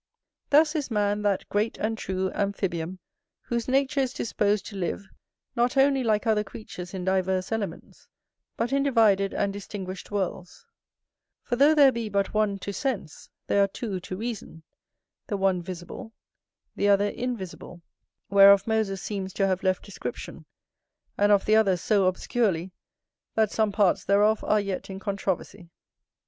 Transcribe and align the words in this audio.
Thus 0.49 0.73
is 0.75 0.89
man 0.89 1.21
that 1.21 1.47
great 1.47 1.77
and 1.77 1.95
true 1.95 2.31
amphibium, 2.31 2.97
whose 3.43 3.67
nature 3.67 3.99
is 3.99 4.13
disposed 4.13 4.65
to 4.65 4.75
live, 4.75 5.07
not 5.55 5.77
only 5.77 6.03
like 6.03 6.25
other 6.25 6.43
creatures 6.43 6.95
in 6.95 7.05
divers 7.05 7.51
elements, 7.51 8.07
but 8.57 8.73
in 8.73 8.81
divided 8.81 9.31
and 9.31 9.53
distinguished 9.53 10.09
worlds; 10.09 10.65
for 11.43 11.55
though 11.55 11.75
there 11.75 11.91
be 11.91 12.09
but 12.09 12.33
one 12.33 12.57
to 12.57 12.73
sense, 12.73 13.29
there 13.45 13.61
are 13.63 13.67
two 13.67 13.99
to 13.99 14.17
reason, 14.17 14.63
the 15.27 15.37
one 15.37 15.61
visible, 15.61 16.11
the 16.75 16.89
other 16.89 17.09
invisible; 17.09 17.83
whereof 18.27 18.65
Moses 18.65 19.03
seems 19.03 19.33
to 19.33 19.45
have 19.45 19.61
left 19.61 19.83
description, 19.85 20.45
and 21.15 21.31
of 21.31 21.45
the 21.45 21.55
other 21.55 21.77
so 21.77 22.05
obscurely, 22.07 22.71
that 23.35 23.51
some 23.51 23.71
parts 23.71 24.03
thereof 24.03 24.43
are 24.43 24.59
yet 24.59 24.89
in 24.89 24.99
controversy. 24.99 25.69